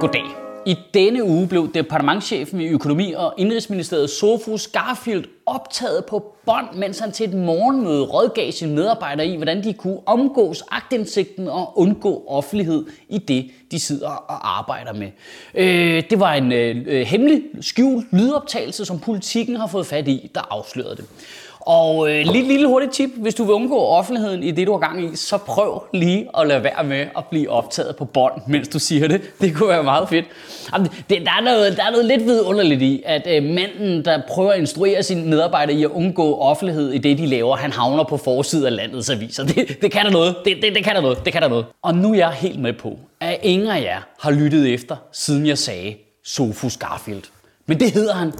Goddag. 0.00 0.24
I 0.66 0.76
denne 0.94 1.24
uge 1.24 1.48
blev 1.48 1.72
departementchefen 1.74 2.60
i 2.60 2.68
økonomi- 2.68 3.12
og 3.12 3.34
indrigsministeriet 3.38 4.10
Sofus 4.10 4.66
Garfield 4.66 5.24
optaget 5.46 6.04
på 6.04 6.34
bånd, 6.46 6.66
mens 6.74 6.98
han 6.98 7.12
til 7.12 7.28
et 7.28 7.34
morgenmøde 7.34 8.04
rådgav 8.04 8.52
sine 8.52 8.74
medarbejdere 8.74 9.26
i, 9.26 9.36
hvordan 9.36 9.64
de 9.64 9.72
kunne 9.72 9.98
omgås 10.06 10.64
agtindsigten 10.70 11.48
og 11.48 11.78
undgå 11.78 12.24
offentlighed 12.28 12.86
i 13.08 13.18
det, 13.18 13.50
de 13.70 13.80
sidder 13.80 14.08
og 14.08 14.58
arbejder 14.58 14.92
med. 14.92 15.08
Øh, 15.54 16.02
det 16.10 16.20
var 16.20 16.34
en 16.34 16.52
øh, 16.52 16.84
øh 16.86 17.06
hemmelig, 17.06 17.42
skjult 17.60 18.06
lydoptagelse, 18.12 18.84
som 18.84 18.98
politikken 18.98 19.56
har 19.56 19.66
fået 19.66 19.86
fat 19.86 20.08
i, 20.08 20.30
der 20.34 20.40
afslørede 20.50 20.96
det. 20.96 21.04
Og 21.68 22.10
øh, 22.10 22.26
lige 22.26 22.48
lille 22.48 22.66
hurtigt 22.66 22.92
tip, 22.92 23.10
hvis 23.16 23.34
du 23.34 23.44
vil 23.44 23.54
undgå 23.54 23.78
offentligheden 23.78 24.42
i 24.42 24.50
det, 24.50 24.66
du 24.66 24.72
har 24.72 24.78
gang 24.78 25.04
i, 25.04 25.16
så 25.16 25.38
prøv 25.38 25.82
lige 25.94 26.28
at 26.38 26.46
lade 26.46 26.64
være 26.64 26.84
med 26.84 27.06
at 27.16 27.24
blive 27.30 27.50
optaget 27.50 27.96
på 27.96 28.04
bånd, 28.04 28.32
mens 28.46 28.68
du 28.68 28.78
siger 28.78 29.08
det. 29.08 29.20
Det 29.40 29.54
kunne 29.54 29.68
være 29.68 29.82
meget 29.82 30.08
fedt. 30.08 30.24
Jamen, 30.72 30.88
det, 31.10 31.22
der, 31.24 31.32
er 31.38 31.44
noget, 31.44 31.76
der 31.76 31.84
er 31.84 31.90
noget 31.90 32.06
lidt 32.06 32.24
vidunderligt 32.24 32.82
i, 32.82 33.02
at 33.06 33.26
øh, 33.30 33.42
manden, 33.42 34.04
der 34.04 34.22
prøver 34.28 34.52
at 34.52 34.58
instruere 34.58 35.02
sine 35.02 35.26
medarbejdere 35.26 35.76
i 35.76 35.84
at 35.84 35.90
undgå 35.90 36.38
offentlighed 36.38 36.92
i 36.92 36.98
det, 36.98 37.18
de 37.18 37.26
laver, 37.26 37.56
han 37.56 37.72
havner 37.72 38.04
på 38.04 38.16
forsiden 38.16 38.66
af 38.66 38.76
landets 38.76 39.10
aviser. 39.10 39.44
Det, 39.44 39.82
det 39.82 39.92
kan 39.92 40.04
der 40.04 40.10
noget. 40.10 40.36
Det, 40.44 40.56
det, 40.62 40.74
det 40.74 40.84
kan 40.84 40.94
der 40.94 41.00
noget. 41.00 41.24
Det 41.24 41.32
kan 41.32 41.42
der 41.42 41.48
noget. 41.48 41.66
Og 41.82 41.94
nu 41.94 42.12
er 42.12 42.16
jeg 42.16 42.30
helt 42.30 42.60
med 42.60 42.72
på, 42.72 42.98
at 43.20 43.38
ingen 43.42 43.68
af 43.68 43.82
jer 43.82 44.00
har 44.20 44.30
lyttet 44.30 44.74
efter, 44.74 44.96
siden 45.12 45.46
jeg 45.46 45.58
sagde 45.58 45.96
Sofus 46.24 46.76
Garfield. 46.76 47.22
Men 47.66 47.80
det 47.80 47.90
hedder 47.90 48.14
han 48.14 48.32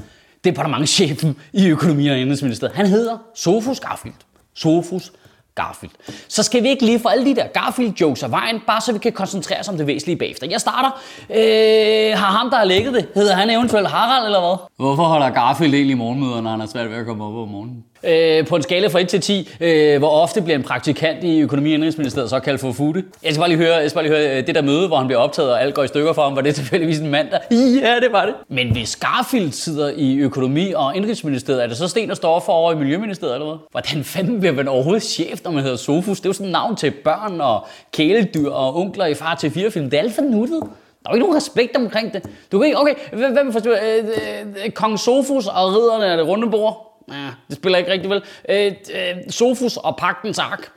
departementchefen 0.45 1.37
i 1.53 1.69
økonomi- 1.69 2.09
og 2.09 2.19
indrigsministeriet. 2.19 2.77
Han 2.77 2.87
hedder 2.87 3.19
Sofus 3.35 3.81
Garfield. 3.81 4.15
Sofus 4.55 5.13
Garfield. 5.55 5.93
Så 6.29 6.43
skal 6.43 6.63
vi 6.63 6.69
ikke 6.69 6.85
lige 6.85 7.01
få 7.01 7.09
alle 7.09 7.25
de 7.25 7.35
der 7.35 7.47
Garfield-jokes 7.47 8.23
af 8.23 8.31
vejen, 8.31 8.61
bare 8.67 8.81
så 8.81 8.93
vi 8.93 8.99
kan 8.99 9.13
koncentrere 9.13 9.61
os 9.61 9.69
om 9.69 9.77
det 9.77 9.87
væsentlige 9.87 10.17
bagefter. 10.17 10.47
Jeg 10.51 10.61
starter. 10.61 10.91
Øh, 11.31 12.19
har 12.19 12.31
ham, 12.39 12.51
der 12.51 12.57
har 12.57 12.65
lægget 12.65 12.95
det, 12.95 13.09
hedder 13.15 13.35
han 13.35 13.51
eventuelt 13.51 13.89
Harald 13.89 14.27
eller 14.27 14.41
hvad? 14.41 14.57
Hvorfor 14.77 15.03
holder 15.03 15.31
Garfield 15.31 15.75
egentlig 15.75 15.97
morgenmøder, 15.97 16.41
når 16.41 16.51
han 16.51 16.61
er 16.61 16.67
svært 16.67 16.91
ved 16.91 16.97
at 16.97 17.07
komme 17.07 17.25
op 17.25 17.35
om 17.35 17.49
morgenen? 17.49 17.85
Øh, 18.03 18.47
på 18.47 18.57
en 18.57 18.63
skala 18.63 18.89
fra 18.89 19.01
1 19.01 19.09
til 19.09 19.21
10, 19.21 19.49
øh, 19.61 19.99
hvor 19.99 20.09
ofte 20.09 20.43
bliver 20.43 20.57
en 20.57 20.63
praktikant 20.65 21.25
i 21.25 21.41
økonomi- 21.41 21.71
og 21.71 21.75
indrigsministeriet 21.75 22.31
så 22.31 22.41
kaldt 22.41 22.61
for 22.61 22.73
futte? 22.73 23.05
Jeg 23.23 23.33
skal 23.33 23.41
bare 23.41 23.49
lige 23.49 23.59
høre, 23.59 23.77
jeg 23.77 23.91
skal 23.91 23.97
bare 23.97 24.09
lige 24.09 24.17
høre 24.17 24.39
øh, 24.39 24.47
det 24.47 24.55
der 24.55 24.63
møde, 24.63 24.87
hvor 24.89 24.97
han 24.97 25.07
bliver 25.07 25.21
optaget, 25.21 25.51
og 25.53 25.63
alt 25.63 25.75
går 25.75 25.83
i 25.83 25.89
stykker 25.89 26.13
for 26.13 26.23
ham, 26.23 26.37
var 26.37 26.43
det 26.43 26.55
tilfældigvis 26.55 26.99
en 26.99 27.11
mand, 27.11 27.29
der... 27.31 27.39
Ja, 27.89 27.95
det 28.01 28.13
var 28.13 28.25
det. 28.27 28.35
Men 28.49 28.73
hvis 28.73 28.97
Garfield 28.97 29.53
sidder 29.53 29.93
i 29.97 30.17
økonomi- 30.17 30.73
og 30.73 30.97
indrigsministeriet, 30.97 31.63
er 31.63 31.67
det 31.67 31.77
så 31.77 31.89
Sten, 31.89 32.09
der 32.09 32.15
står 32.15 32.41
for 32.41 32.53
over 32.53 32.73
i 32.73 32.77
Miljøministeriet 32.77 33.35
eller 33.35 33.47
hvad? 33.47 33.59
Hvordan 33.71 34.05
fanden 34.05 34.41
bliver 34.41 34.53
man 34.53 34.69
overhovedet 34.69 35.03
chef, 35.03 35.41
når 35.45 35.51
man 35.51 35.63
hedder 35.63 35.77
Sofus? 35.77 36.21
Det 36.21 36.27
er 36.27 36.29
jo 36.29 36.33
sådan 36.33 36.47
et 36.47 36.53
navn 36.53 36.77
til 36.77 36.91
børn 36.91 37.41
og 37.41 37.67
kæledyr 37.93 38.51
og 38.51 38.77
onkler 38.77 39.07
i 39.07 39.15
far 39.15 39.35
til 39.35 39.51
fire 39.51 39.71
film. 39.71 39.91
Det 39.91 39.97
er 39.99 40.03
alt 40.03 40.15
for 40.15 40.23
nuttet. 40.23 40.61
Der 41.03 41.11
er 41.11 41.11
jo 41.11 41.15
ikke 41.15 41.25
nogen 41.27 41.37
respekt 41.37 41.77
omkring 41.77 42.13
det. 42.13 42.23
Du 42.53 42.59
kan 42.59 42.67
ikke, 42.67 42.79
okay, 42.79 42.95
hvem 43.13 43.53
forstår, 43.53 43.71
øh, 43.71 44.05
øh, 44.05 44.65
øh, 44.65 44.71
Kong 44.71 44.99
Sofus 44.99 45.47
og 45.47 45.69
ridderne 45.75 46.07
af 46.07 46.17
det 46.17 46.27
runde 46.27 46.51
bord? 46.51 46.88
Ja, 47.13 47.29
det 47.49 47.57
spiller 47.57 47.79
ikke 47.79 47.93
rigtig 47.93 48.11
vel. 48.11 48.23
Øh, 48.49 48.73
øh, 48.95 49.31
Sofus 49.31 49.77
og 49.77 49.97
Pagtens 49.97 50.39
Ark. 50.39 50.71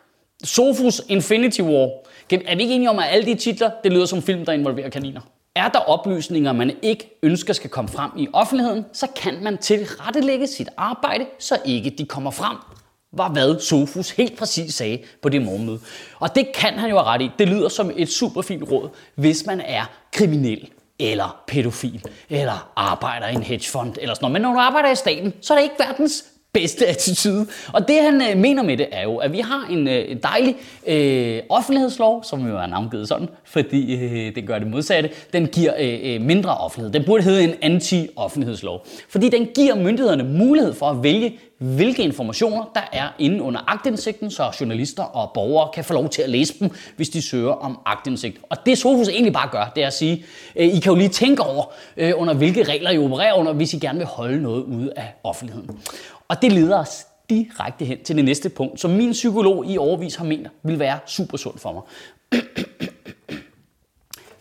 Sofus 0.43 1.01
Infinity 1.09 1.61
War. 1.61 1.89
Er 2.31 2.55
vi 2.55 2.61
ikke 2.61 2.75
enige 2.75 2.89
om, 2.89 2.99
at 2.99 3.05
alle 3.09 3.25
de 3.25 3.35
titler, 3.35 3.71
det 3.83 3.91
lyder 3.93 4.05
som 4.05 4.21
film, 4.21 4.45
der 4.45 4.51
involverer 4.51 4.89
kaniner? 4.89 5.21
Er 5.55 5.69
der 5.69 5.79
oplysninger, 5.79 6.51
man 6.51 6.71
ikke 6.81 7.19
ønsker 7.23 7.53
skal 7.53 7.69
komme 7.69 7.88
frem 7.88 8.11
i 8.17 8.27
offentligheden, 8.33 8.85
så 8.93 9.07
kan 9.15 9.43
man 9.43 9.57
tilrettelægge 9.57 10.47
sit 10.47 10.69
arbejde, 10.77 11.25
så 11.39 11.57
ikke 11.65 11.89
de 11.89 12.05
kommer 12.05 12.31
frem 12.31 12.57
var 13.13 13.29
hvad 13.29 13.59
Sofus 13.59 14.09
helt 14.09 14.39
præcis 14.39 14.73
sagde 14.73 14.99
på 15.21 15.29
det 15.29 15.41
morgenmøde. 15.41 15.79
Og 16.19 16.35
det 16.35 16.51
kan 16.55 16.73
han 16.73 16.89
jo 16.89 16.97
have 16.97 17.07
ret 17.07 17.22
i. 17.22 17.31
Det 17.39 17.47
lyder 17.47 17.69
som 17.69 17.91
et 17.95 18.09
super 18.09 18.41
fint 18.41 18.72
råd, 18.72 18.89
hvis 19.16 19.45
man 19.45 19.61
er 19.61 19.85
kriminel 20.13 20.69
eller 21.01 21.44
pædofil, 21.47 22.03
eller 22.29 22.72
arbejder 22.75 23.28
i 23.28 23.34
en 23.34 23.44
hedgefond, 23.44 23.95
eller 24.01 24.16
sådan 24.16 24.23
noget. 24.23 24.34
Men 24.34 24.41
når 24.41 24.53
du 24.53 24.59
arbejder 24.59 24.91
i 24.91 24.95
staten, 24.95 25.34
så 25.41 25.53
er 25.53 25.57
det 25.57 25.63
ikke 25.63 25.75
verdens 25.79 26.25
bedste 26.53 26.88
attitude. 26.88 27.47
Og 27.73 27.88
det 27.88 27.95
han 28.03 28.22
øh, 28.22 28.38
mener 28.38 28.63
med 28.63 28.78
det 28.78 28.88
er 28.91 29.03
jo, 29.03 29.17
at 29.17 29.31
vi 29.31 29.39
har 29.39 29.67
en, 29.69 29.88
øh, 29.88 30.17
dejlig 30.23 30.56
øh, 30.88 31.41
offentlighedslov, 31.50 32.23
som 32.23 32.47
jo 32.47 32.57
er 32.57 32.66
navngivet 32.66 33.07
sådan, 33.07 33.29
fordi 33.44 33.95
øh, 33.95 34.35
den 34.35 34.47
gør 34.47 34.59
det 34.59 34.67
modsatte. 34.67 35.09
Den 35.34 35.47
giver 35.47 35.73
øh, 35.79 36.00
øh, 36.03 36.22
mindre 36.22 36.57
offentlighed. 36.57 36.94
Den 36.94 37.03
burde 37.06 37.23
hedde 37.23 37.44
en 37.44 37.53
anti-offentlighedslov. 37.62 38.85
Fordi 39.09 39.29
den 39.29 39.47
giver 39.56 39.75
myndighederne 39.75 40.23
mulighed 40.23 40.73
for 40.73 40.85
at 40.85 41.03
vælge, 41.03 41.39
hvilke 41.62 42.03
informationer 42.03 42.72
der 42.75 42.81
er 42.94 43.07
inde 43.19 43.41
under 43.41 43.59
agtindsigten, 43.68 44.31
så 44.31 44.56
journalister 44.62 45.03
og 45.03 45.31
borgere 45.33 45.69
kan 45.73 45.83
få 45.83 45.94
lov 45.94 46.09
til 46.09 46.22
at 46.22 46.29
læse 46.29 46.59
dem, 46.59 46.69
hvis 46.95 47.09
de 47.09 47.22
søger 47.22 47.51
om 47.51 47.79
agtindsigt. 47.85 48.38
Og 48.50 48.57
det 48.66 48.78
Sofus 48.78 49.07
egentlig 49.07 49.33
bare 49.33 49.50
gør, 49.51 49.72
det 49.75 49.83
er 49.83 49.88
at 49.88 49.94
sige, 49.94 50.25
øh, 50.56 50.68
I 50.68 50.79
kan 50.79 50.91
jo 50.91 50.95
lige 50.97 51.09
tænke 51.09 51.44
over, 51.44 51.63
øh, 51.97 52.13
under 52.16 52.33
hvilke 52.33 52.63
regler 52.63 52.91
I 52.91 52.97
opererer 52.97 53.33
under, 53.33 53.53
hvis 53.53 53.73
I 53.73 53.79
gerne 53.79 53.97
vil 53.97 54.07
holde 54.07 54.41
noget 54.41 54.63
ude 54.63 54.94
af 54.95 55.13
offentligheden. 55.23 55.69
Og 56.31 56.42
det 56.42 56.52
leder 56.52 56.80
os 56.80 57.08
direkte 57.30 57.86
hen 57.86 57.97
til 58.03 58.16
det 58.16 58.25
næste 58.25 58.50
punkt, 58.50 58.80
som 58.80 58.92
min 58.92 59.12
psykolog 59.12 59.66
i 59.66 59.78
overvis 59.78 60.16
har 60.16 60.25
ment 60.25 60.47
vil 60.64 60.80
være 60.80 61.00
super 61.08 61.38
sundt 61.38 61.62
for 61.62 61.72
mig. 61.74 61.81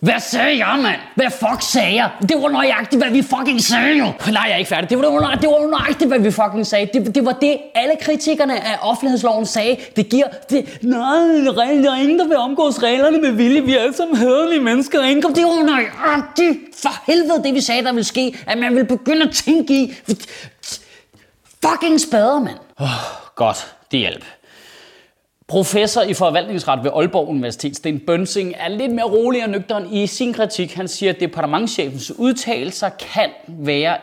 Hvad 0.00 0.20
sagde 0.20 0.66
jeg, 0.66 0.78
mand? 0.82 1.00
Hvad 1.16 1.30
fuck 1.30 1.62
sagde 1.72 1.94
jeg? 1.94 2.10
Det 2.22 2.36
var 2.42 2.48
nøjagtigt, 2.48 3.02
hvad 3.02 3.12
vi 3.12 3.22
fucking 3.22 3.60
sagde 3.60 3.98
jo. 3.98 4.04
Nej, 4.04 4.42
jeg 4.42 4.52
er 4.52 4.56
ikke 4.56 4.68
færdig. 4.68 4.90
Det 4.90 4.98
var, 4.98 5.38
det 5.40 5.48
var 5.48 5.70
nøjagtigt, 5.70 6.10
hvad 6.10 6.18
vi 6.18 6.30
fucking 6.30 6.66
sagde. 6.66 6.88
Det, 6.94 7.14
det 7.14 7.24
var 7.24 7.32
det, 7.32 7.58
alle 7.74 7.94
kritikerne 8.00 8.66
af 8.66 8.78
offentlighedsloven 8.82 9.46
sagde. 9.46 9.76
Det 9.96 10.08
giver... 10.08 10.26
Det, 10.50 10.78
nej, 10.82 11.18
der 11.44 11.92
er 11.92 12.02
ingen, 12.02 12.18
der 12.18 12.28
vil 12.28 12.36
omgås 12.36 12.82
reglerne 12.82 13.20
med 13.20 13.30
vilje. 13.30 13.62
Vi 13.62 13.74
er 13.74 13.80
alle 13.80 13.96
sammen 13.96 14.16
hederlige 14.16 14.60
mennesker. 14.60 15.02
Ingen, 15.02 15.34
det 15.34 15.44
var 15.44 15.64
nøjagtigt. 15.64 16.58
For 16.82 17.12
helvede, 17.12 17.42
det 17.44 17.54
vi 17.54 17.60
sagde, 17.60 17.82
der 17.82 17.92
ville 17.92 18.04
ske. 18.04 18.36
At 18.46 18.58
man 18.58 18.76
vil 18.76 18.84
begynde 18.84 19.22
at 19.22 19.30
tænke 19.30 19.74
i... 19.74 19.94
Fucking 21.64 22.00
spader, 22.00 22.40
mand. 22.40 22.58
Oh, 22.78 22.86
godt, 23.34 23.76
det 23.90 23.98
hjælp. 24.00 24.24
Professor 25.48 26.02
i 26.02 26.14
forvaltningsret 26.14 26.84
ved 26.84 26.90
Aalborg 26.94 27.28
Universitet, 27.28 27.76
Sten 27.76 28.00
Bønsing, 28.00 28.54
er 28.58 28.68
lidt 28.68 28.92
mere 28.92 29.04
rolig 29.04 29.44
og 29.44 29.50
nøgteren 29.50 29.92
i 29.92 30.06
sin 30.06 30.32
kritik. 30.32 30.74
Han 30.74 30.88
siger, 30.88 31.12
at 31.12 31.20
departementchefens 31.20 32.12
udtalelser 32.18 32.88
kan 32.88 33.30
være 33.48 33.96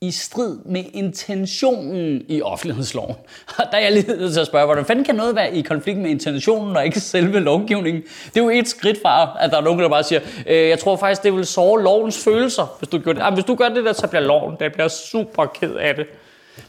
i 0.00 0.10
strid 0.10 0.58
med 0.64 0.84
intentionen 0.92 2.22
i 2.28 2.42
offentlighedsloven. 2.42 3.14
Og 3.58 3.64
der 3.70 3.76
er 3.78 3.82
jeg 3.82 3.92
lige 3.92 4.06
nødt 4.08 4.32
til 4.32 4.40
at 4.40 4.46
spørge, 4.46 4.64
hvordan 4.64 4.84
fanden 4.84 5.04
kan 5.04 5.14
noget 5.14 5.36
være 5.36 5.56
i 5.56 5.62
konflikt 5.62 5.98
med 5.98 6.10
intentionen 6.10 6.76
og 6.76 6.84
ikke 6.84 7.00
selve 7.00 7.40
lovgivningen? 7.40 8.02
Det 8.02 8.40
er 8.40 8.44
jo 8.44 8.50
et 8.50 8.68
skridt 8.68 8.98
fra, 9.02 9.36
at 9.40 9.50
der 9.50 9.56
er 9.56 9.62
nogen, 9.62 9.80
der 9.80 9.88
bare 9.88 10.04
siger, 10.04 10.20
øh, 10.46 10.68
jeg 10.68 10.78
tror 10.78 10.96
faktisk, 10.96 11.22
det 11.22 11.32
vil 11.32 11.46
såre 11.46 11.82
lovens 11.82 12.24
følelser, 12.24 12.76
hvis 12.78 12.88
du 12.88 12.98
gør 12.98 13.12
det. 13.12 13.22
Ah, 13.22 13.34
hvis 13.34 13.44
du 13.44 13.54
gør 13.54 13.68
det 13.68 13.84
der, 13.84 13.92
så 13.92 14.06
bliver 14.06 14.22
loven, 14.22 14.56
der 14.60 14.68
bliver 14.68 14.88
super 14.88 15.46
ked 15.46 15.74
af 15.74 15.94
det. 15.94 16.06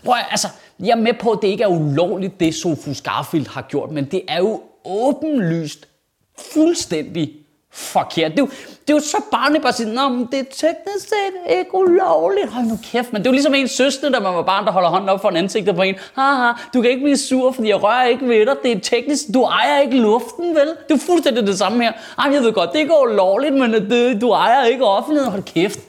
Prøv 0.05 0.15
altså, 0.31 0.47
jeg 0.79 0.89
er 0.89 0.95
med 0.95 1.13
på, 1.13 1.31
at 1.31 1.39
det 1.41 1.47
ikke 1.47 1.63
er 1.63 1.67
ulovligt, 1.67 2.39
det 2.39 2.55
Sofus 2.55 3.01
Garfield 3.01 3.47
har 3.47 3.61
gjort, 3.61 3.91
men 3.91 4.05
det 4.05 4.21
er 4.27 4.37
jo 4.37 4.61
åbenlyst 4.85 5.87
fuldstændig 6.53 7.33
forkert. 7.71 8.31
Det 8.31 8.39
er 8.39 8.43
jo, 8.43 8.49
det 8.87 8.89
er 8.89 8.93
jo 8.93 8.99
så 8.99 9.17
barnligt 9.31 9.61
bare 9.61 9.69
at 9.69 9.75
sige, 9.75 10.09
men 10.09 10.27
det 10.31 10.39
er 10.39 10.43
teknisk 10.43 11.07
set 11.09 11.57
ikke 11.59 11.75
ulovligt. 11.75 12.49
Hold 12.49 12.65
nu 12.65 12.77
kæft, 12.83 13.13
men 13.13 13.21
det 13.21 13.27
er 13.27 13.31
jo 13.31 13.33
ligesom 13.33 13.53
en 13.53 13.67
søster, 13.67 14.09
der 14.09 14.19
man 14.19 14.33
var 14.35 14.41
barn, 14.41 14.65
der 14.65 14.71
holder 14.71 14.89
hånden 14.89 15.09
op 15.09 15.21
for 15.21 15.29
en 15.29 15.37
ansigt 15.37 15.75
på 15.75 15.81
en. 15.81 15.95
Haha, 16.15 16.51
du 16.73 16.81
kan 16.81 16.91
ikke 16.91 17.03
blive 17.03 17.17
sur, 17.17 17.51
fordi 17.51 17.67
jeg 17.67 17.83
rører 17.83 18.05
ikke 18.05 18.27
ved 18.27 18.45
dig. 18.45 18.55
Det 18.63 18.71
er 18.71 18.79
teknisk, 18.79 19.23
du 19.33 19.43
ejer 19.43 19.81
ikke 19.81 19.97
luften, 19.97 20.55
vel? 20.55 20.67
Det 20.89 20.95
er 20.95 21.05
fuldstændig 21.05 21.47
det 21.47 21.57
samme 21.57 21.83
her. 21.83 21.91
Ej, 22.17 22.33
jeg 22.33 22.41
ved 22.41 22.53
godt, 22.53 22.73
det 22.73 22.81
er 22.81 23.01
ulovligt, 23.03 23.53
men 23.53 23.75
øh, 23.75 23.89
det, 23.89 24.21
du 24.21 24.31
ejer 24.31 24.65
ikke 24.65 24.85
offentligheden. 24.85 25.31
Hold 25.31 25.43
kæft. 25.43 25.79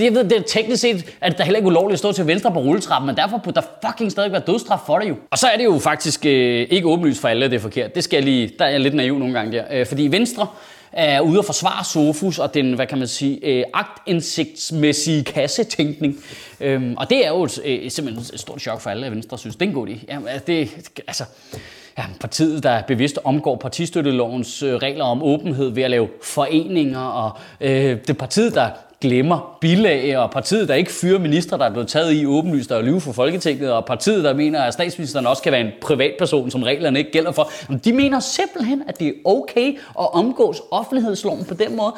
Det, 0.00 0.06
jeg 0.06 0.14
ved, 0.14 0.24
det 0.24 0.38
er 0.38 0.42
teknisk 0.42 0.80
set, 0.80 1.14
at 1.20 1.38
der 1.38 1.44
heller 1.44 1.58
ikke 1.58 1.66
ulovligt 1.66 1.92
at 1.92 1.98
stå 1.98 2.12
til 2.12 2.26
venstre 2.26 2.52
på 2.52 2.58
rulletrappen, 2.58 3.06
men 3.06 3.16
derfor 3.16 3.38
burde 3.38 3.54
der 3.54 3.88
fucking 3.88 4.12
stadig 4.12 4.32
være 4.32 4.42
dødstraf 4.46 4.78
for 4.86 4.98
det 4.98 5.08
jo. 5.08 5.16
Og 5.30 5.38
så 5.38 5.46
er 5.46 5.56
det 5.56 5.64
jo 5.64 5.78
faktisk 5.78 6.26
øh, 6.26 6.66
ikke 6.70 6.88
åbenlyst 6.88 7.20
for 7.20 7.28
alle, 7.28 7.44
at 7.44 7.50
det 7.50 7.56
er 7.56 7.60
forkert. 7.60 7.94
Det 7.94 8.04
skal 8.04 8.16
jeg 8.16 8.24
lige, 8.24 8.52
der 8.58 8.64
er 8.64 8.68
jeg 8.68 8.80
lidt 8.80 8.94
naiv 8.94 9.18
nogle 9.18 9.34
gange 9.34 9.58
der. 9.58 9.64
Øh, 9.70 9.86
fordi 9.86 10.06
Venstre 10.06 10.46
er 10.92 11.20
ude 11.20 11.38
at 11.38 11.44
forsvare 11.44 11.84
Sofus 11.84 12.38
og 12.38 12.54
den, 12.54 12.72
hvad 12.72 12.86
kan 12.86 12.98
man 12.98 13.08
sige, 13.08 13.46
øh, 13.46 13.64
agtindsigtsmæssige 13.74 15.24
kassetænkning. 15.24 16.24
Øhm, 16.60 16.94
og 16.96 17.10
det 17.10 17.26
er 17.26 17.28
jo 17.28 17.42
et, 17.42 17.60
øh, 17.64 17.90
simpelthen 17.90 18.34
et 18.34 18.40
stort 18.40 18.60
chok 18.60 18.80
for 18.80 18.90
alle, 18.90 19.06
at 19.06 19.12
Venstre 19.12 19.38
synes, 19.38 19.56
det 19.56 19.62
er 19.62 19.68
en 19.68 19.74
god 19.74 19.88
idé. 19.88 20.04
Jamen, 20.08 20.28
det, 20.46 20.70
altså, 21.06 21.24
ja, 21.98 22.04
partiet, 22.20 22.62
der 22.62 22.82
bevidst 22.82 23.18
omgår 23.24 23.56
partistøttelovens 23.56 24.62
øh, 24.62 24.74
regler 24.74 25.04
om 25.04 25.22
åbenhed 25.22 25.70
ved 25.70 25.82
at 25.82 25.90
lave 25.90 26.08
foreninger, 26.22 27.00
og 27.00 27.38
øh, 27.60 27.98
det 28.06 28.18
partiet, 28.18 28.54
der 28.54 28.68
glemmer 29.00 29.56
bilag, 29.60 30.18
og 30.18 30.30
partiet, 30.30 30.68
der 30.68 30.74
ikke 30.74 30.92
fyrer 30.92 31.18
minister, 31.18 31.56
der 31.56 31.64
er 31.64 31.70
blevet 31.70 31.88
taget 31.88 32.12
i 32.12 32.26
åbenlyst 32.26 32.72
og 32.72 32.84
lyve 32.84 33.00
for 33.00 33.12
Folketinget, 33.12 33.72
og 33.72 33.84
partiet, 33.84 34.24
der 34.24 34.34
mener, 34.34 34.62
at 34.62 34.72
statsministeren 34.72 35.26
også 35.26 35.42
kan 35.42 35.52
være 35.52 35.60
en 35.60 35.70
privatperson, 35.82 36.50
som 36.50 36.62
reglerne 36.62 36.98
ikke 36.98 37.10
gælder 37.10 37.32
for. 37.32 37.50
De 37.84 37.92
mener 37.92 38.20
simpelthen, 38.20 38.82
at 38.88 39.00
det 39.00 39.08
er 39.08 39.12
okay 39.24 39.78
at 39.98 40.14
omgås 40.14 40.62
offentlighedsloven 40.70 41.44
på 41.44 41.54
den 41.54 41.76
måde. 41.76 41.92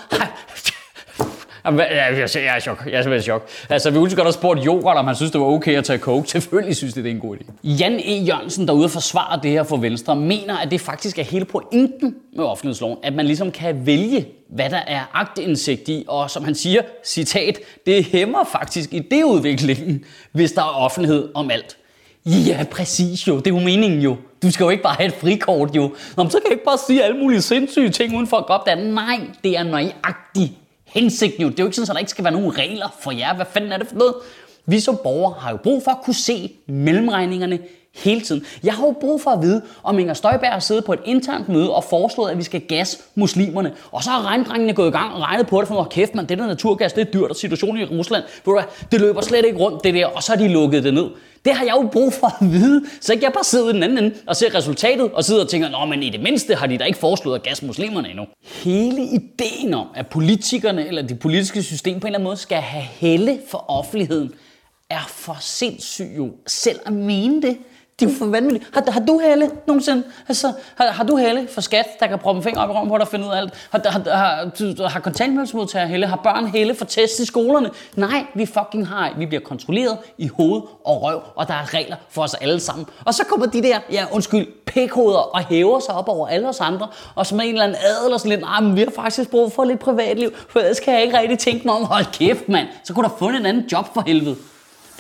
Jamen, 1.65 1.81
jeg, 1.81 1.89
jeg, 2.19 2.29
jeg 2.35 2.53
er 2.53 2.57
i 2.57 2.61
chok. 2.61 2.83
Jeg 2.87 2.93
er 2.93 3.03
simpelthen 3.03 3.19
i 3.19 3.23
chok. 3.23 3.49
Altså, 3.69 3.91
vi 3.91 3.99
kunne 3.99 4.11
godt 4.11 4.27
have 4.27 4.33
spurgt 4.33 4.67
Jokert, 4.67 4.97
om 4.97 5.07
han 5.07 5.17
synes, 5.17 5.31
det 5.33 5.41
var 5.41 5.47
okay 5.47 5.77
at 5.77 5.85
tage 5.85 5.99
coke. 5.99 6.31
Selvfølgelig 6.31 6.77
synes 6.77 6.95
det, 6.95 7.05
det 7.05 7.11
er 7.11 7.15
en 7.15 7.21
god 7.21 7.37
idé. 7.37 7.69
Jan 7.69 8.01
E. 8.05 8.25
Jørgensen, 8.27 8.67
der 8.67 8.73
er 8.73 8.77
ude 8.77 8.85
og 8.85 8.91
forsvare 8.91 9.41
det 9.43 9.51
her 9.51 9.63
for 9.63 9.77
Venstre, 9.77 10.17
mener, 10.17 10.57
at 10.57 10.71
det 10.71 10.81
faktisk 10.81 11.19
er 11.19 11.23
hele 11.23 11.45
pointen 11.45 12.15
med 12.37 12.45
offentlighedsloven, 12.45 12.97
at 13.03 13.15
man 13.15 13.27
ligesom 13.27 13.51
kan 13.51 13.87
vælge, 13.87 14.27
hvad 14.51 14.71
der 14.71 14.81
er 14.87 15.11
agtindsigt 15.15 15.89
i, 15.89 16.05
og 16.09 16.31
som 16.31 16.45
han 16.45 16.55
siger, 16.55 16.83
citat, 17.05 17.59
det 17.87 18.05
hæmmer 18.05 18.45
faktisk 18.53 18.93
idéudviklingen, 18.93 20.05
hvis 20.33 20.53
der 20.53 20.63
er 20.63 20.77
offentlighed 20.77 21.29
om 21.35 21.51
alt. 21.51 21.77
Ja, 22.27 22.65
præcis 22.71 23.29
jo. 23.29 23.37
Det 23.37 23.47
er 23.47 23.51
jo 23.55 23.61
meningen 23.61 24.01
jo. 24.01 24.17
Du 24.43 24.51
skal 24.51 24.65
jo 24.65 24.71
ikke 24.71 24.83
bare 24.83 24.95
have 24.99 25.07
et 25.07 25.15
frikort 25.15 25.77
jo. 25.77 25.83
Nå, 26.17 26.29
så 26.29 26.39
kan 26.39 26.43
jeg 26.45 26.53
ikke 26.53 26.65
bare 26.65 26.79
sige 26.87 27.05
alle 27.05 27.19
mulige 27.19 27.43
sindssyge 27.43 27.91
ting 27.91 28.17
uden 28.17 28.27
for 28.27 28.37
at 28.37 28.47
gå 28.47 28.53
op 28.53 28.67
der. 28.67 28.75
Nej, 28.75 29.21
det 29.45 29.59
er 29.59 29.63
nøjagtigt 29.63 30.53
hensigten 30.93 31.43
jo. 31.43 31.49
Det 31.49 31.61
er 31.61 31.63
jo 31.63 31.67
ikke 31.67 31.77
sådan, 31.77 31.91
at 31.91 31.95
der 31.95 31.99
ikke 31.99 32.11
skal 32.11 32.25
være 32.25 32.33
nogen 32.33 32.59
regler 32.59 32.97
for 33.01 33.11
jer. 33.11 33.35
Hvad 33.35 33.47
fanden 33.53 33.73
er 33.73 33.77
det 33.77 33.87
for 33.87 33.97
noget? 33.97 34.15
Vi 34.67 34.81
som 34.81 34.99
borgere 35.03 35.35
har 35.41 35.51
jo 35.51 35.57
brug 35.57 35.83
for 35.83 35.91
at 35.91 35.99
kunne 36.05 36.15
se 36.15 36.53
mellemregningerne 36.67 37.59
hele 37.95 38.21
tiden. 38.21 38.45
Jeg 38.65 38.75
har 38.75 38.87
jo 38.87 38.95
brug 39.01 39.21
for 39.21 39.31
at 39.31 39.43
vide, 39.43 39.63
om 39.83 39.99
Inger 39.99 40.15
Støjberg 40.15 40.53
har 40.53 40.61
siddet 40.61 40.85
på 40.85 40.93
et 40.93 41.01
internt 41.05 41.49
møde 41.49 41.75
og 41.75 41.85
foreslået, 41.85 42.31
at 42.31 42.39
vi 42.39 42.43
skal 42.43 42.61
gas 42.61 42.99
muslimerne. 43.15 43.73
Og 43.93 44.03
så 44.03 44.11
har 44.11 44.27
regndrengene 44.27 44.73
gået 44.73 44.89
i 44.89 44.91
gang 44.91 45.15
og 45.15 45.21
regnet 45.21 45.47
på 45.47 45.61
det, 45.61 45.69
for 45.69 45.85
kæft 45.91 46.15
man, 46.15 46.27
det 46.27 46.39
der 46.39 46.47
naturgas, 46.47 46.93
det 46.93 47.01
er 47.01 47.11
dyrt, 47.13 47.31
og 47.31 47.37
situationen 47.37 47.83
i 47.83 47.85
Rusland, 47.85 48.23
ved 48.23 48.45
du 48.45 48.53
hvad, 48.53 48.65
det 48.93 49.01
løber 49.01 49.21
slet 49.21 49.45
ikke 49.45 49.59
rundt 49.59 49.85
det 49.85 49.95
der, 49.95 50.07
og 50.07 50.23
så 50.23 50.33
har 50.33 50.37
de 50.37 50.49
lukket 50.49 50.85
det 50.85 50.95
ned. 50.95 51.07
Det 51.45 51.55
har 51.55 51.65
jeg 51.65 51.75
jo 51.83 51.89
brug 51.93 52.13
for 52.13 52.27
at 52.27 52.53
vide, 52.53 52.85
så 53.01 53.13
ikke 53.13 53.25
jeg 53.25 53.33
bare 53.33 53.45
sidder 53.45 53.69
i 53.69 53.73
den 53.73 53.83
anden 53.83 53.99
ende 53.99 54.15
og 54.27 54.37
ser 54.37 54.55
resultatet 54.55 55.13
og 55.13 55.25
sidder 55.25 55.43
og 55.43 55.49
tænker, 55.49 55.69
nå, 55.69 55.85
men 55.85 56.03
i 56.03 56.11
det 56.11 56.21
mindste 56.21 56.55
har 56.55 56.67
de 56.67 56.79
da 56.79 56.85
ikke 56.85 56.99
foreslået 56.99 57.35
at 57.35 57.43
gas 57.43 57.63
muslimerne 57.63 58.09
endnu. 58.09 58.27
Hele 58.43 59.03
ideen 59.03 59.75
om, 59.75 59.87
at 59.95 60.07
politikerne 60.07 60.87
eller 60.87 61.03
det 61.03 61.19
politiske 61.19 61.63
system 61.63 62.01
på 62.01 62.07
en 62.07 62.09
eller 62.09 62.19
anden 62.19 62.25
måde 62.25 62.37
skal 62.37 62.59
have 62.59 62.85
helle 62.85 63.41
for 63.49 63.65
offentligheden, 63.71 64.33
er 64.91 65.07
for 65.09 65.37
sindssyg 65.41 66.09
jo 66.17 66.31
selv 66.47 66.81
at 66.87 66.93
mene 66.93 67.43
det. 67.43 67.57
Det 68.01 68.09
er 68.09 68.13
jo 68.13 68.19
for 68.19 68.27
vanvittigt. 68.27 68.75
Har, 68.75 68.91
har 68.91 69.01
du 69.01 69.19
Helle 69.19 69.51
nogensinde? 69.67 70.03
Altså, 70.29 70.53
har, 70.77 70.87
har 70.87 71.05
du 71.05 71.17
Helle 71.17 71.49
for 71.55 71.61
skat, 71.61 71.87
der 72.01 72.07
kan 72.07 72.19
proppe 72.19 72.39
en 72.39 72.43
finger 72.43 72.61
op 72.61 72.71
i 72.71 72.73
røven 72.73 72.89
på 72.89 72.97
dig 72.97 73.03
og 73.03 73.09
finde 73.09 73.27
ud 73.27 73.31
af 73.31 73.37
alt? 73.37 73.55
Har, 73.71 73.81
har, 73.85 74.17
har, 74.17 74.89
har 74.89 75.01
kontanthjælpsmodtager 75.01 75.87
Helle? 75.87 76.07
Har 76.07 76.17
børn 76.17 76.47
Helle 76.47 76.75
for 76.75 76.85
test 76.85 77.21
i 77.21 77.25
skolerne? 77.25 77.71
Nej, 77.97 78.25
vi 78.35 78.47
fucking 78.47 78.89
har 78.89 79.13
Vi 79.19 79.27
bliver 79.27 79.41
kontrolleret 79.41 79.99
i 80.19 80.29
hoved 80.29 80.63
og 80.85 81.03
røv, 81.03 81.21
og 81.37 81.49
der 81.49 81.55
er 81.55 81.75
regler 81.75 81.97
for 82.11 82.23
os 82.23 82.35
alle 82.35 82.61
sammen. 82.61 82.87
Og 83.05 83.15
så 83.15 83.25
kommer 83.25 83.47
de 83.47 83.63
der, 83.63 83.79
ja 83.93 84.05
undskyld, 84.13 84.47
pækhoveder 84.67 85.37
og 85.37 85.45
hæver 85.45 85.81
sig 85.81 85.95
op 85.95 86.09
over 86.09 86.29
alle 86.29 86.49
os 86.49 86.61
andre, 86.61 86.89
og 87.15 87.27
som 87.27 87.41
en 87.41 87.49
eller 87.49 87.65
anden 87.65 87.79
adel 87.79 88.13
og 88.13 88.21
sådan 88.21 88.31
lidt, 88.31 88.41
nej, 88.41 88.61
men 88.61 88.77
vi 88.77 88.81
har 88.81 88.91
faktisk 88.97 89.31
brug 89.31 89.53
for 89.53 89.65
lidt 89.65 89.81
privatliv, 89.81 90.31
for 90.49 90.61
ellers 90.61 90.81
kan 90.81 90.95
jeg 90.95 91.03
ikke 91.03 91.19
rigtig 91.19 91.39
tænke 91.39 91.67
mig 91.67 91.75
om, 91.75 91.85
hold 91.85 92.05
kæft 92.13 92.49
mand, 92.49 92.69
så 92.85 92.95
kunne 92.95 93.09
der 93.09 93.15
fundet 93.19 93.41
en 93.41 93.47
anden 93.47 93.65
job 93.73 93.95
for 93.95 94.03
helvede. 94.07 94.37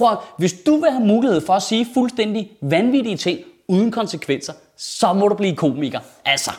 Prøv, 0.02 0.16
hvis 0.38 0.52
du 0.52 0.76
vil 0.76 0.90
have 0.90 1.06
mulighed 1.06 1.46
for 1.46 1.52
at 1.52 1.62
sige 1.62 1.86
fuldstændig 1.94 2.50
vanvittige 2.60 3.16
ting 3.16 3.38
uden 3.68 3.90
konsekvenser, 3.90 4.52
så 4.76 5.12
må 5.12 5.28
du 5.28 5.34
blive 5.34 5.56
komiker. 5.56 6.00
Altså, 6.24 6.50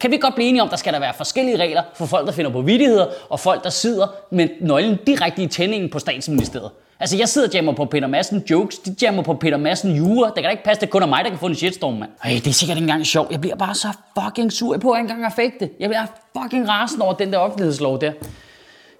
kan 0.00 0.10
vi 0.10 0.16
godt 0.16 0.34
blive 0.34 0.48
enige 0.48 0.62
om, 0.62 0.66
at 0.66 0.70
der 0.70 0.76
skal 0.76 0.92
der 0.92 0.98
være 0.98 1.14
forskellige 1.14 1.56
regler 1.56 1.82
for 1.94 2.06
folk, 2.06 2.26
der 2.26 2.32
finder 2.32 2.50
på 2.50 2.60
vidigheder, 2.60 3.06
og 3.28 3.40
folk, 3.40 3.64
der 3.64 3.70
sidder 3.70 4.06
med 4.30 4.48
nøglen 4.60 4.98
direkte 5.06 5.42
i 5.42 5.46
tændingen 5.46 5.90
på 5.90 5.98
statsministeriet. 5.98 6.70
Altså, 7.00 7.16
jeg 7.16 7.28
sidder 7.28 7.48
og 7.48 7.54
jammer 7.54 7.72
på 7.72 7.84
Peter 7.84 8.06
Madsen 8.06 8.44
jokes, 8.50 8.78
de 8.78 8.96
jammer 9.02 9.22
på 9.22 9.34
Peter 9.34 9.56
Madsen 9.56 9.96
jure. 9.96 10.26
Det 10.26 10.34
kan 10.34 10.44
da 10.44 10.50
ikke 10.50 10.64
passe, 10.64 10.80
det 10.80 10.90
kun 10.90 11.02
er 11.02 11.06
mig, 11.06 11.24
der 11.24 11.30
kan 11.30 11.38
få 11.38 11.46
en 11.46 11.54
shitstorm, 11.54 11.94
mand. 11.94 12.10
Ej, 12.24 12.30
det 12.30 12.46
er 12.46 12.52
sikkert 12.52 12.76
ikke 12.76 12.84
engang 12.84 13.06
sjovt. 13.06 13.30
Jeg 13.30 13.40
bliver 13.40 13.56
bare 13.56 13.74
så 13.74 13.88
fucking 14.22 14.52
sur 14.52 14.78
på, 14.78 14.90
at 14.90 14.96
jeg 14.96 15.02
engang 15.02 15.22
har 15.22 15.30
fake 15.30 15.54
det. 15.60 15.70
Jeg 15.80 15.88
bliver 15.88 16.06
fucking 16.42 16.68
rasende 16.68 17.04
over 17.04 17.14
den 17.14 17.32
der 17.32 17.38
offentlighedslov 17.38 18.00
der. 18.00 18.12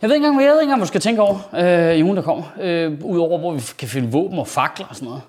Jeg 0.03 0.09
ved 0.09 0.17
ikke 0.17 0.27
engang, 0.27 0.37
hvad 0.37 0.45
jeg, 0.45 0.53
ved 0.53 0.61
ikke 0.61 0.73
engang, 0.73 0.89
skal 0.89 1.01
tænke 1.01 1.23
over 1.23 1.39
øh, 1.91 1.97
i 1.97 2.03
ugen, 2.03 2.17
der 2.17 2.23
kommer. 2.23 2.45
Øh, 2.61 3.05
Udover, 3.05 3.39
hvor 3.39 3.53
vi 3.53 3.61
kan 3.79 3.89
finde 3.89 4.13
våben 4.13 4.39
og 4.39 4.49
fakler 4.49 4.87
og 4.87 4.95
sådan 4.95 5.09
noget. 5.09 5.23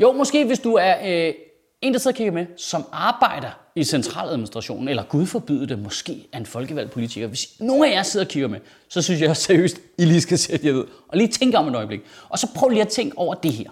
Jo, 0.00 0.12
måske 0.12 0.44
hvis 0.44 0.58
du 0.58 0.74
er 0.74 0.94
øh, 1.04 1.34
en, 1.82 1.92
der 1.92 1.98
sidder 1.98 2.14
og 2.14 2.16
kigger 2.16 2.32
med, 2.32 2.46
som 2.56 2.84
arbejder 2.92 3.50
i 3.74 3.84
centraladministrationen, 3.84 4.88
eller 4.88 5.02
gud 5.02 5.26
forbyde 5.26 5.66
det, 5.66 5.78
måske 5.78 6.26
er 6.32 6.38
en 6.38 6.46
folkevalgt 6.46 6.92
politiker. 6.92 7.26
Hvis 7.26 7.48
nogen 7.60 7.84
af 7.84 7.90
jer 7.90 8.02
sidder 8.02 8.26
og 8.26 8.30
kigger 8.30 8.48
med, 8.48 8.60
så 8.88 9.02
synes 9.02 9.20
jeg 9.20 9.36
seriøst, 9.36 9.80
I 9.98 10.04
lige 10.04 10.20
skal 10.20 10.38
sætte 10.38 10.66
jer 10.66 10.72
ved 10.72 10.84
og 11.08 11.18
lige 11.18 11.28
tænke 11.28 11.58
om 11.58 11.68
et 11.68 11.74
øjeblik. 11.74 12.00
Og 12.28 12.38
så 12.38 12.48
prøv 12.54 12.68
lige 12.68 12.82
at 12.82 12.88
tænke 12.88 13.18
over 13.18 13.34
det 13.34 13.52
her. 13.52 13.70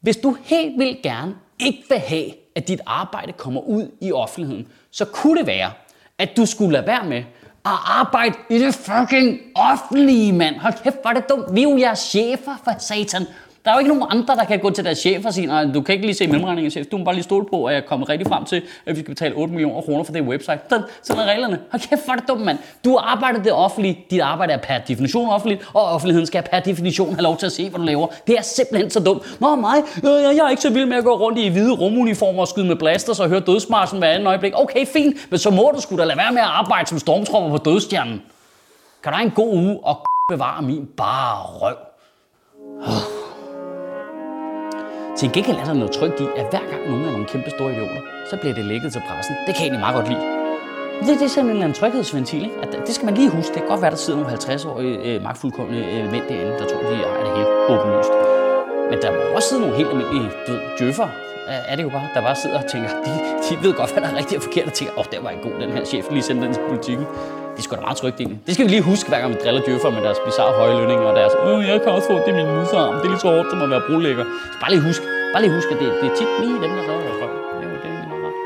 Hvis 0.00 0.16
du 0.16 0.36
helt 0.42 0.78
vil 0.78 0.98
gerne 1.02 1.34
ikke 1.58 1.84
vil 1.88 1.98
have, 1.98 2.30
at 2.54 2.68
dit 2.68 2.80
arbejde 2.86 3.32
kommer 3.32 3.60
ud 3.60 3.90
i 4.00 4.12
offentligheden, 4.12 4.68
så 4.90 5.04
kunne 5.04 5.38
det 5.38 5.46
være, 5.46 5.70
at 6.18 6.28
du 6.36 6.46
skulle 6.46 6.72
lade 6.72 6.86
være 6.86 7.04
med 7.04 7.22
at 7.66 7.78
arbejde 7.84 8.34
i 8.50 8.58
det 8.58 8.74
fucking 8.74 9.40
offentlige, 9.54 10.32
mand. 10.32 10.56
Hold 10.56 10.74
kæft, 10.82 10.96
hvor 11.02 11.10
er 11.10 11.14
det 11.14 11.28
dumt. 11.28 11.54
Vi 11.54 11.62
er 11.62 11.70
jo 11.70 11.78
jeres 11.78 11.98
chefer, 11.98 12.56
for 12.64 12.74
satan. 12.78 13.26
Der 13.64 13.70
er 13.70 13.74
jo 13.74 13.78
ikke 13.78 13.88
nogen 13.88 14.04
andre, 14.10 14.36
der 14.36 14.44
kan 14.44 14.58
gå 14.58 14.70
til 14.70 14.84
deres 14.84 14.98
chef 14.98 15.26
og 15.26 15.34
sige, 15.34 15.46
nej, 15.46 15.64
du 15.74 15.80
kan 15.80 15.92
ikke 15.92 16.06
lige 16.06 16.16
se 16.16 16.26
mellemregningen 16.26 16.70
chef. 16.70 16.86
Du 16.86 16.98
må 16.98 17.04
bare 17.04 17.14
lige 17.14 17.24
stole 17.24 17.46
på, 17.46 17.64
at 17.64 17.74
jeg 17.74 17.82
er 17.82 17.86
kommet 17.86 18.08
rigtig 18.08 18.26
frem 18.28 18.44
til, 18.44 18.62
at 18.86 18.96
vi 18.96 19.00
skal 19.00 19.14
betale 19.14 19.34
8 19.34 19.52
millioner 19.52 19.80
kroner 19.80 20.04
for 20.04 20.12
det 20.12 20.22
website. 20.22 20.58
Sådan, 20.68 20.84
sådan 21.02 21.22
er 21.22 21.26
reglerne. 21.26 21.58
Hold 21.70 21.88
kæft, 21.88 22.04
hvor 22.04 22.12
er 22.12 22.16
det 22.16 22.28
dumt, 22.28 22.40
mand. 22.40 22.58
Du 22.84 22.96
arbejder 22.96 23.42
det 23.42 23.52
offentlige. 23.52 24.04
Dit 24.10 24.20
arbejde 24.20 24.52
er 24.52 24.56
per 24.56 24.78
definition 24.78 25.28
offentligt, 25.28 25.70
og 25.74 25.82
offentligheden 25.82 26.26
skal 26.26 26.42
per 26.42 26.60
definition 26.60 27.14
have 27.14 27.22
lov 27.22 27.36
til 27.36 27.46
at 27.46 27.52
se, 27.52 27.68
hvad 27.70 27.78
du 27.78 27.84
laver. 27.84 28.06
Det 28.26 28.38
er 28.38 28.42
simpelthen 28.42 28.90
så 28.90 29.00
dumt. 29.00 29.40
Nå, 29.40 29.56
mig, 29.56 29.76
øh, 30.04 30.36
jeg 30.36 30.44
er 30.44 30.50
ikke 30.50 30.62
så 30.62 30.72
vild 30.72 30.86
med 30.86 30.96
at 30.96 31.04
gå 31.04 31.16
rundt 31.18 31.38
i 31.38 31.48
hvide 31.48 31.72
rumuniformer 31.72 32.40
og 32.40 32.48
skyde 32.48 32.66
med 32.66 32.76
blasters 32.76 33.20
og 33.20 33.28
høre 33.28 33.40
dødsmarsen 33.40 33.98
hver 33.98 34.08
anden 34.08 34.26
øjeblik. 34.26 34.52
Okay, 34.56 34.86
fint, 34.86 35.30
men 35.30 35.38
så 35.38 35.50
må 35.50 35.72
du 35.74 35.80
skulle 35.80 36.02
da 36.02 36.06
lade 36.06 36.18
være 36.18 36.32
med 36.32 36.40
at 36.40 36.48
arbejde 36.48 36.88
som 36.88 36.98
stormtropper 36.98 37.58
på 37.58 37.64
dødstjernen. 37.64 38.22
Kan 39.02 39.12
du 39.12 39.16
have 39.16 39.26
en 39.26 39.32
god 39.34 39.54
uge 39.54 39.78
og 39.82 40.06
bevare 40.28 40.62
min 40.62 40.88
bare 40.96 41.42
røv? 41.42 41.76
Oh. 42.82 43.09
Til 45.20 45.32
gengæld 45.32 45.56
er 45.56 45.64
der 45.64 45.72
noget 45.72 45.92
trygt 45.92 46.20
i, 46.20 46.26
at 46.36 46.46
hver 46.50 46.64
gang 46.70 46.82
nogen 46.90 47.04
er 47.04 47.10
nogle 47.10 47.26
kæmpe 47.26 47.50
store 47.50 47.72
idioter, 47.72 48.02
så 48.30 48.36
bliver 48.36 48.54
det 48.54 48.64
lækket 48.64 48.92
til 48.92 49.02
pressen. 49.08 49.34
Det 49.46 49.54
kan 49.54 49.60
jeg 49.64 49.66
egentlig 49.68 49.84
meget 49.86 49.96
godt 49.98 50.08
lide. 50.12 50.24
Det, 51.06 51.20
det 51.20 51.26
er 51.28 51.34
sådan 51.34 51.44
en 51.44 51.50
eller 51.50 51.64
anden 51.64 51.78
tryghedsventil, 51.80 52.42
ikke? 52.48 52.56
At 52.62 52.70
det 52.86 52.94
skal 52.94 53.04
man 53.04 53.14
lige 53.14 53.30
huske. 53.30 53.52
Det 53.54 53.60
kan 53.62 53.68
godt 53.72 53.82
være, 53.82 53.90
der 53.90 53.96
sidder 53.96 54.18
nogle 54.20 54.36
50-årige 54.36 54.96
øh, 55.08 55.22
magtfuldkommende 55.22 55.80
øh, 55.94 56.10
mænd 56.12 56.24
derinde, 56.28 56.52
der 56.60 56.66
tror, 56.70 56.80
de 56.90 56.94
ejer 57.10 57.24
det 57.26 57.32
helt 57.38 57.50
åbenlyst. 57.72 58.14
Men 58.90 58.98
der 59.02 59.10
må 59.16 59.20
også 59.36 59.48
sidde 59.48 59.60
nogle 59.62 59.76
helt 59.76 59.88
almindelige 59.88 60.30
du 60.46 60.52
djøffer, 60.78 61.08
er 61.70 61.76
det 61.76 61.82
jo 61.82 61.88
bare, 61.88 62.08
der 62.14 62.20
bare 62.20 62.36
sidder 62.36 62.58
og 62.62 62.66
tænker, 62.72 62.88
de, 63.04 63.10
de 63.46 63.52
ved 63.64 63.72
godt, 63.74 63.92
hvad 63.92 64.02
der 64.02 64.08
er 64.08 64.16
rigtigt 64.16 64.36
og 64.38 64.42
forkert, 64.42 64.66
og 64.66 64.72
tænker, 64.72 64.94
åh, 64.94 65.00
oh, 65.00 65.04
der 65.12 65.20
var 65.20 65.30
en 65.30 65.42
god, 65.46 65.54
den 65.60 65.70
her 65.70 65.84
chef, 65.84 66.04
lige 66.10 66.22
sendte 66.22 66.46
den 66.46 66.54
til 66.54 66.62
politikken. 66.68 67.06
De 67.56 67.62
sgu 67.62 67.76
da 67.76 67.80
meget 67.80 67.96
trygt 67.96 68.16
egentlig. 68.20 68.40
Det 68.46 68.54
skal 68.54 68.64
vi 68.66 68.70
lige 68.70 68.82
huske, 68.82 69.08
hver 69.08 69.20
gang 69.20 69.30
vi 69.34 69.38
driller 69.44 69.62
djøffer 69.66 69.90
med 69.90 70.02
deres 70.06 70.18
bizarre 70.26 70.52
høje 70.60 70.74
lønninger 70.80 71.06
og 71.10 71.16
deres, 71.16 71.32
åh, 71.46 71.60
jeg 71.68 71.80
kan 71.82 71.92
også 71.92 72.08
få 72.12 72.16
det 72.18 72.28
i 72.28 72.36
min 72.40 72.48
musarm. 72.56 72.94
det 72.94 73.04
er 73.04 73.10
lige 73.14 73.20
så 73.20 73.28
hårdt 73.34 73.50
som 73.50 73.62
at 73.62 73.70
være 73.70 73.82
brolægger. 73.88 74.24
Så 74.52 74.56
bare 74.62 74.70
lige 74.74 74.82
husk, 74.88 75.02
Bare 75.32 75.42
lige 75.42 75.54
husk, 75.54 75.68
at 75.70 75.78
det, 75.78 75.86
det 76.02 76.10
er 76.10 76.16
tit 76.16 76.28
lige 76.40 76.52
dem, 76.52 76.70
der 76.76 76.82
redder 76.88 77.04
vores 77.06 77.18
røv. 77.22 77.30
Det 77.60 77.64
er 77.66 77.70
det, 77.84 77.90
er 78.14 78.18
ret. 78.26 78.36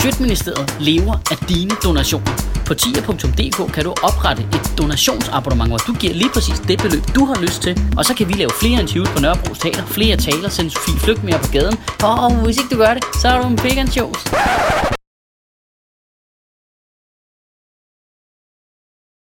Sjøtministeriet 0.00 0.76
lever 0.80 1.14
af 1.32 1.36
dine 1.48 1.74
donationer. 1.84 2.32
På 2.66 2.74
tia.dk 2.74 3.72
kan 3.74 3.84
du 3.84 3.94
oprette 4.08 4.42
et 4.42 4.72
donationsabonnement, 4.78 5.70
hvor 5.70 5.78
du 5.78 5.92
giver 5.92 6.14
lige 6.14 6.30
præcis 6.34 6.58
det 6.68 6.78
beløb, 6.82 7.02
du 7.14 7.24
har 7.24 7.40
lyst 7.40 7.62
til. 7.62 7.74
Og 7.98 8.04
så 8.04 8.14
kan 8.14 8.28
vi 8.28 8.32
lave 8.32 8.50
flere 8.60 8.80
interviews 8.80 9.08
på 9.08 9.20
Nørrebro 9.20 9.54
Teater, 9.54 9.86
flere 9.86 10.16
taler, 10.16 10.48
sende 10.48 10.70
Sofie 10.70 10.98
Flygt 11.04 11.24
mere 11.24 11.38
på 11.38 11.48
gaden. 11.52 11.76
Og 12.02 12.44
hvis 12.44 12.56
ikke 12.58 12.70
du 12.74 12.78
gør 12.84 12.94
det, 12.94 13.04
så 13.20 13.28
er 13.28 13.42
du 13.42 13.48
en 13.48 13.56
big 13.56 13.88
shows. 13.92 14.20